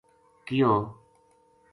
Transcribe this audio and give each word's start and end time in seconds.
کہیو 0.47 0.73